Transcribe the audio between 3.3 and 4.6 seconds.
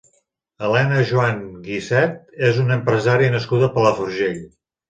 nascuda a Palafrugell.